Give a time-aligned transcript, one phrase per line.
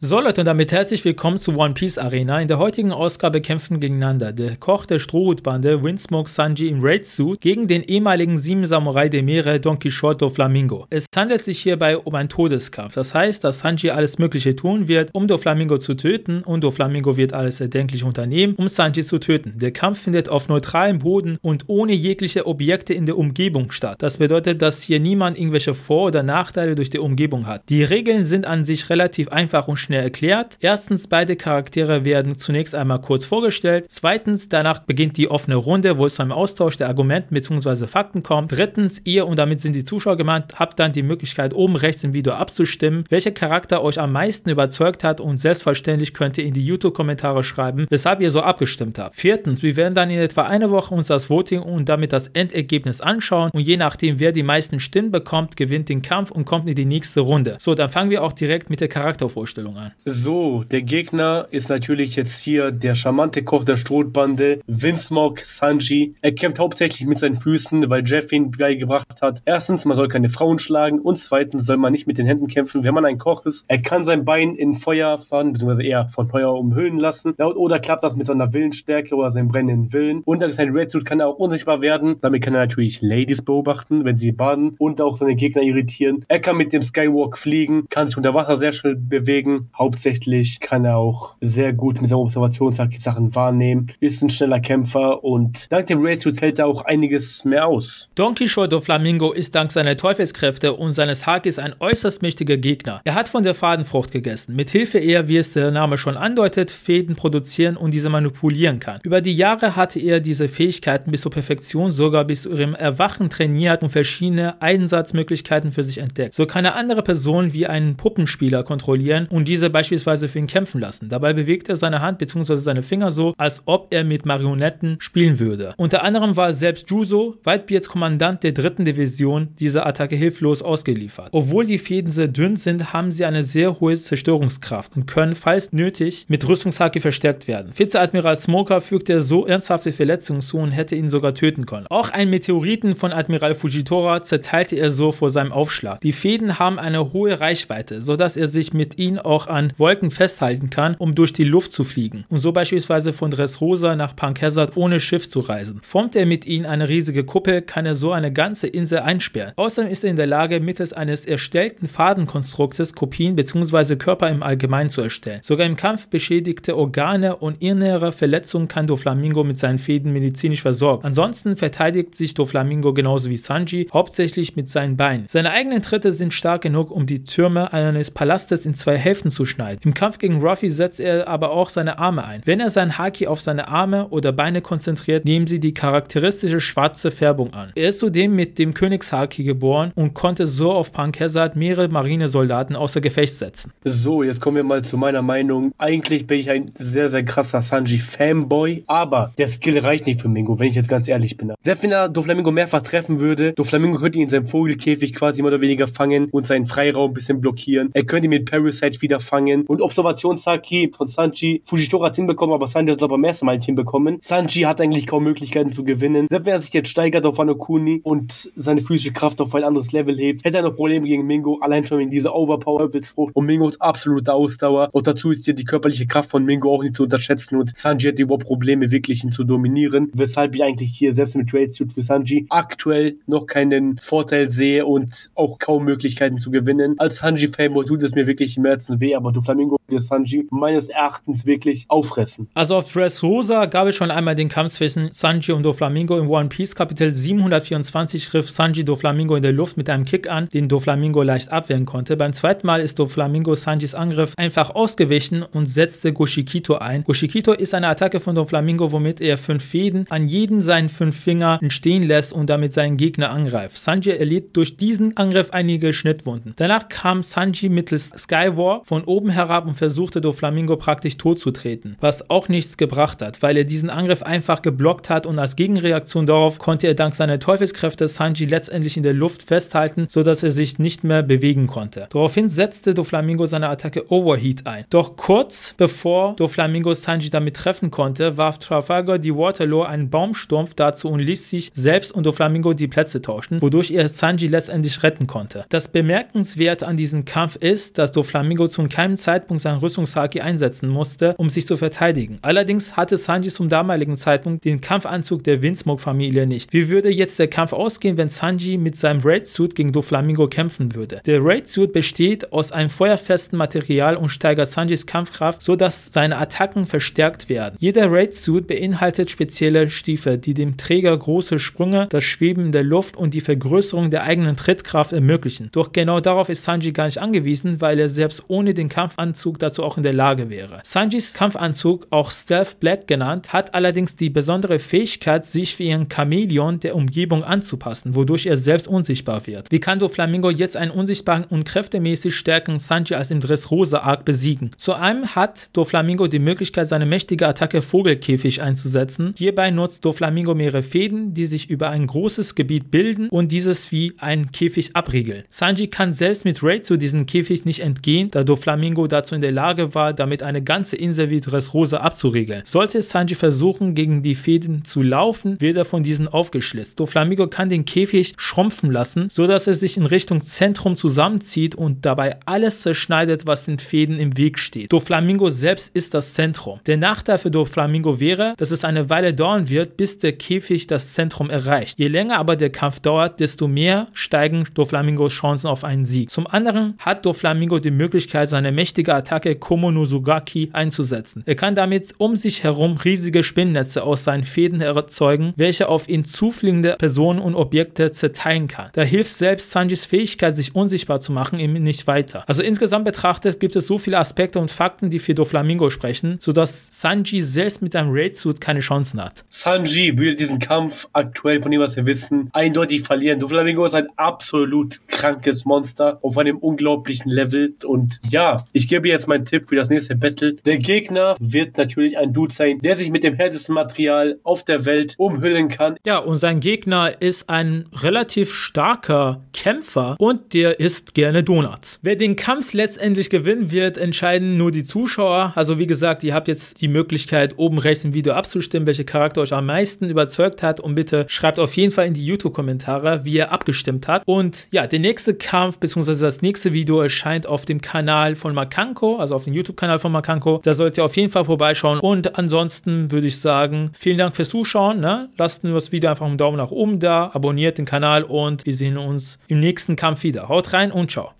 [0.00, 2.40] So Leute und damit herzlich willkommen zu One Piece Arena.
[2.40, 7.40] In der heutigen Ausgabe kämpfen gegeneinander der Koch der Strohhutbande Windsmoke Sanji im Raid Suit
[7.40, 10.86] gegen den ehemaligen sieben Samurai der Meere Don Quixote Flamingo.
[10.90, 12.94] Es handelt sich hierbei um einen Todeskampf.
[12.94, 17.32] Das heißt, dass Sanji alles mögliche tun wird, um Doflamingo zu töten und Doflamingo wird
[17.32, 19.54] alles erdenklich unternehmen, um Sanji zu töten.
[19.56, 23.96] Der Kampf findet auf neutralem Boden und ohne jegliche Objekte in der Umgebung statt.
[24.00, 27.62] Das bedeutet, dass hier niemand irgendwelche Vor- oder Nachteile durch die Umgebung hat.
[27.68, 30.58] Die Regeln sind an sich relativ einfach und schnell erklärt.
[30.60, 33.86] Erstens, beide Charaktere werden zunächst einmal kurz vorgestellt.
[33.88, 37.86] Zweitens, danach beginnt die offene Runde, wo es zu einem Austausch der Argumenten bzw.
[37.86, 38.52] Fakten kommt.
[38.52, 42.12] Drittens, ihr, und damit sind die Zuschauer gemeint, habt dann die Möglichkeit, oben rechts im
[42.12, 46.66] Video abzustimmen, welcher Charakter euch am meisten überzeugt hat und selbstverständlich könnt ihr in die
[46.66, 49.16] YouTube-Kommentare schreiben, weshalb ihr so abgestimmt habt.
[49.16, 53.00] Viertens, wir werden dann in etwa eine Woche uns das Voting und damit das Endergebnis
[53.00, 56.74] anschauen und je nachdem, wer die meisten Stimmen bekommt, gewinnt den Kampf und kommt in
[56.74, 57.56] die nächste Runde.
[57.58, 59.92] So, dann fangen wir auch direkt mit der Charaktervorstellung an.
[60.04, 66.14] So, der Gegner ist natürlich jetzt hier der charmante Koch der Strohbande, Vinsmoke Sanji.
[66.20, 69.42] Er kämpft hauptsächlich mit seinen Füßen, weil Jeff ihn beigebracht hat.
[69.44, 72.84] Erstens, man soll keine Frauen schlagen und zweitens soll man nicht mit den Händen kämpfen,
[72.84, 73.64] wenn man ein Koch ist.
[73.68, 77.32] Er kann sein Bein in Feuer fahren, beziehungsweise eher von Feuer umhüllen lassen.
[77.32, 80.22] Oder klappt das mit seiner Willensstärke oder seinem brennenden Willen.
[80.24, 82.16] Und dank seinem Red Suit kann er auch unsichtbar werden.
[82.20, 86.24] Damit kann er natürlich Ladies beobachten, wenn sie baden und auch seine Gegner irritieren.
[86.28, 89.67] Er kann mit dem Skywalk fliegen, kann sich unter Wasser sehr schnell bewegen.
[89.76, 95.22] Hauptsächlich kann er auch sehr gut mit seiner Observationssache Sachen wahrnehmen, ist ein schneller Kämpfer
[95.24, 98.08] und dank dem Suit hält er auch einiges mehr aus.
[98.14, 103.00] Don Quixote Flamingo ist dank seiner Teufelskräfte und seines Hakis ein äußerst mächtiger Gegner.
[103.04, 106.70] Er hat von der Fadenfrucht gegessen, mit Hilfe er, wie es der Name schon andeutet,
[106.70, 109.00] Fäden produzieren und diese manipulieren kann.
[109.02, 113.30] Über die Jahre hatte er diese Fähigkeiten bis zur Perfektion, sogar bis zu ihrem Erwachen
[113.30, 116.34] trainiert und verschiedene Einsatzmöglichkeiten für sich entdeckt.
[116.34, 120.80] So kann er andere Personen wie einen Puppenspieler kontrollieren und diese beispielsweise für ihn kämpfen
[120.80, 121.08] lassen.
[121.08, 122.56] Dabei bewegt er seine Hand bzw.
[122.56, 125.74] seine Finger so, als ob er mit Marionetten spielen würde.
[125.76, 131.30] Unter anderem war selbst Juso, Whitebeards Kommandant der dritten Division, dieser Attacke hilflos ausgeliefert.
[131.32, 135.72] Obwohl die Fäden sehr dünn sind, haben sie eine sehr hohe Zerstörungskraft und können, falls
[135.72, 137.76] nötig, mit Rüstungshake verstärkt werden.
[137.76, 141.86] Vizeadmiral Smoker fügte so ernsthafte Verletzungen zu und hätte ihn sogar töten können.
[141.88, 146.00] Auch einen Meteoriten von Admiral Fujitora zerteilte er so vor seinem Aufschlag.
[146.00, 150.70] Die Fäden haben eine hohe Reichweite, sodass er sich mit ihnen auch an Wolken festhalten
[150.70, 155.00] kann, um durch die Luft zu fliegen und so beispielsweise von Dressrosa nach Hazard ohne
[155.00, 155.80] Schiff zu reisen.
[155.82, 159.52] Formt er mit ihnen eine riesige Kuppel, kann er so eine ganze Insel einsperren.
[159.56, 163.96] Außerdem ist er in der Lage, mittels eines erstellten Fadenkonstruktes Kopien bzw.
[163.96, 165.40] Körper im Allgemeinen zu erstellen.
[165.42, 171.04] Sogar im Kampf beschädigte Organe und innere Verletzungen kann Doflamingo mit seinen Fäden medizinisch versorgen.
[171.04, 175.26] Ansonsten verteidigt sich Doflamingo genauso wie Sanji, hauptsächlich mit seinen Beinen.
[175.28, 179.37] Seine eigenen Tritte sind stark genug, um die Türme eines Palastes in zwei Hälften zu
[179.44, 179.80] schneiden.
[179.84, 182.42] Im Kampf gegen Ruffy setzt er aber auch seine Arme ein.
[182.44, 187.10] Wenn er sein Haki auf seine Arme oder Beine konzentriert, nehmen sie die charakteristische schwarze
[187.10, 187.72] Färbung an.
[187.74, 192.76] Er ist zudem mit dem Königshaki geboren und konnte so auf Punk Hazard mehrere Marinesoldaten
[192.76, 193.72] außer Gefecht setzen.
[193.84, 195.72] So, jetzt kommen wir mal zu meiner Meinung.
[195.78, 200.58] Eigentlich bin ich ein sehr, sehr krasser Sanji-Fanboy, aber der Skill reicht nicht für Mingo,
[200.58, 201.52] wenn ich jetzt ganz ehrlich bin.
[201.62, 205.52] Selbst wenn er Doflamingo mehrfach treffen würde, Doflamingo könnte ihn in seinem Vogelkäfig quasi mehr
[205.52, 207.90] oder weniger fangen und seinen Freiraum ein bisschen blockieren.
[207.94, 211.62] Er könnte ihn mit Parasite wieder fangen und Observationshaki von Sanji.
[211.64, 214.18] Fujitora hat es hinbekommen, aber Sanji hat es aber ersten Mal hinbekommen.
[214.20, 216.26] Sanji hat eigentlich kaum Möglichkeiten zu gewinnen.
[216.30, 219.64] Selbst wenn er sich jetzt steigert auf Wano Kuni und seine physische Kraft auf ein
[219.64, 223.46] anderes Level hebt, hätte er noch Probleme gegen Mingo, allein schon wegen dieser Overpower-Frucht und
[223.46, 224.88] Mingos absolute Ausdauer.
[224.92, 228.08] Und dazu ist hier die körperliche Kraft von Mingo auch nicht zu unterschätzen und Sanji
[228.08, 231.92] hat überhaupt Probleme, wirklich ihn zu dominieren, weshalb ich eigentlich hier selbst mit Trade Suit
[231.92, 236.94] für Sanji aktuell noch keinen Vorteil sehe und auch kaum Möglichkeiten zu gewinnen.
[236.98, 240.88] Als Sanji-Fanboy tut es mir wirklich im Herzen weh, aber du Flamingo wird Sanji meines
[240.88, 242.48] Erachtens wirklich auffressen.
[242.54, 246.48] Also auf Dressrosa gab es schon einmal den Kampf zwischen Sanji und Doflamingo in One
[246.48, 251.22] Piece Kapitel 724 griff Sanji Doflamingo in der Luft mit einem Kick an, den Doflamingo
[251.22, 252.16] leicht abwehren konnte.
[252.16, 257.04] Beim zweiten Mal ist Doflamingo Sanjis Angriff einfach ausgewichen und setzte Goshikito ein.
[257.04, 261.58] Goshikito ist eine Attacke von Doflamingo, womit er fünf Fäden an jeden seinen fünf Finger
[261.62, 263.78] entstehen lässt und damit seinen Gegner angreift.
[263.78, 266.52] Sanji erlitt durch diesen Angriff einige Schnittwunden.
[266.56, 271.96] Danach kam Sanji mittels Skywar von oben herab und versuchte Doflamingo praktisch tot zu treten,
[272.00, 276.26] was auch nichts gebracht hat, weil er diesen Angriff einfach geblockt hat und als Gegenreaktion
[276.26, 280.78] darauf konnte er dank seiner Teufelskräfte Sanji letztendlich in der Luft festhalten, sodass er sich
[280.78, 282.08] nicht mehr bewegen konnte.
[282.10, 284.84] Daraufhin setzte Doflamingo seine Attacke Overheat ein.
[284.90, 291.08] Doch kurz bevor Doflamingo Sanji damit treffen konnte, warf Trafalgar die Waterloo einen Baumstumpf dazu
[291.08, 295.64] und ließ sich selbst und Doflamingo die Plätze tauschen, wodurch er Sanji letztendlich retten konnte.
[295.68, 301.34] Das Bemerkenswerte an diesem Kampf ist, dass Doflamingo zu keinem Zeitpunkt sein Rüstungshaki einsetzen musste,
[301.36, 302.38] um sich zu verteidigen.
[302.42, 306.72] Allerdings hatte Sanji zum damaligen Zeitpunkt den Kampfanzug der Windsmoke-Familie nicht.
[306.72, 311.20] Wie würde jetzt der Kampf ausgehen, wenn Sanji mit seinem Raid-Suit gegen Doflamingo kämpfen würde?
[311.26, 317.48] Der Raid-Suit besteht aus einem feuerfesten Material und steigert Sanjis Kampfkraft, sodass seine Attacken verstärkt
[317.48, 317.76] werden.
[317.78, 323.16] Jeder Raid-Suit beinhaltet spezielle Stiefel, die dem Träger große Sprünge, das Schweben in der Luft
[323.16, 325.68] und die Vergrößerung der eigenen Trittkraft ermöglichen.
[325.72, 329.84] Doch genau darauf ist Sanji gar nicht angewiesen, weil er selbst ohne den Kampfanzug dazu
[329.84, 330.80] auch in der Lage wäre.
[330.84, 336.80] Sanjis Kampfanzug, auch Stealth Black genannt, hat allerdings die besondere Fähigkeit, sich wie ein Chamäleon
[336.80, 339.70] der Umgebung anzupassen, wodurch er selbst unsichtbar wird.
[339.70, 344.70] Wie kann Doflamingo jetzt einen unsichtbaren und kräftemäßig stärkeren Sanji als im Dressrosa Arc besiegen?
[344.76, 349.34] Zu einem hat Doflamingo die Möglichkeit, seine mächtige Attacke Vogelkäfig einzusetzen.
[349.36, 354.14] Hierbei nutzt Doflamingo mehrere Fäden, die sich über ein großes Gebiet bilden und dieses wie
[354.18, 355.44] ein Käfig abriegeln.
[355.50, 359.47] Sanji kann selbst mit Raid zu diesem Käfig nicht entgehen, da Doflamingo dazu in der
[359.50, 362.62] Lage war, damit eine ganze Insel wie Dressrosa abzuriegeln.
[362.64, 366.98] Sollte Sanji versuchen, gegen die Fäden zu laufen, wird er von diesen aufgeschlitzt.
[367.00, 372.36] Doflamingo kann den Käfig schrumpfen lassen, sodass er sich in Richtung Zentrum zusammenzieht und dabei
[372.46, 374.92] alles zerschneidet, was den Fäden im Weg steht.
[374.92, 376.80] Doflamingo selbst ist das Zentrum.
[376.86, 381.14] Der Nachteil für Doflamingo wäre, dass es eine Weile dauern wird, bis der Käfig das
[381.14, 381.98] Zentrum erreicht.
[381.98, 386.30] Je länger aber der Kampf dauert, desto mehr steigen Doflamingos Chancen auf einen Sieg.
[386.30, 391.42] Zum anderen hat Doflamingo die Möglichkeit, seine mächtige Attacke Komonozugaki einzusetzen.
[391.46, 396.24] Er kann damit um sich herum riesige Spinnnetze aus seinen Fäden erzeugen, welche auf ihn
[396.24, 398.90] zufliegende Personen und Objekte zerteilen kann.
[398.92, 402.44] Da hilft selbst Sanjis Fähigkeit, sich unsichtbar zu machen, ihm nicht weiter.
[402.46, 406.88] Also insgesamt betrachtet gibt es so viele Aspekte und Fakten, die für Doflamingo sprechen, sodass
[406.92, 409.44] Sanji selbst mit einem Raid-Suit keine Chancen hat.
[409.48, 413.40] Sanji würde diesen Kampf aktuell, von dem was wir wissen, eindeutig verlieren.
[413.40, 417.74] Doflamingo ist ein absolut krankes Monster auf einem unglaublichen Level.
[417.84, 420.54] Und ja, ich gebe jetzt meinen Tipp für das nächste Battle.
[420.64, 424.84] Der Gegner wird natürlich ein Dude sein, der sich mit dem härtesten Material auf der
[424.84, 425.96] Welt umhüllen kann.
[426.06, 431.98] Ja, und sein Gegner ist ein relativ starker Kämpfer und der isst gerne Donuts.
[432.02, 435.52] Wer den Kampf letztendlich gewinnen wird, entscheiden nur die Zuschauer.
[435.56, 439.40] Also wie gesagt, ihr habt jetzt die Möglichkeit, oben rechts im Video abzustimmen, welcher Charakter
[439.40, 440.80] euch am meisten überzeugt hat.
[440.80, 444.26] Und bitte schreibt auf jeden Fall in die YouTube-Kommentare, wie ihr abgestimmt habt.
[444.26, 446.20] Und ja, der nächste Kampf bzw.
[446.20, 450.60] das nächste Video erscheint auf dem Kanal von Makanko, also auf dem YouTube-Kanal von Makanko.
[450.62, 452.00] Da solltet ihr auf jeden Fall vorbeischauen.
[452.00, 455.00] Und ansonsten würde ich sagen, vielen Dank fürs Zuschauen.
[455.00, 455.28] Ne?
[455.38, 458.74] Lasst mir das Video einfach einen Daumen nach oben da, abonniert den Kanal und wir
[458.74, 460.48] sehen uns im nächsten Kampf wieder.
[460.48, 461.30] Haut rein und ciao.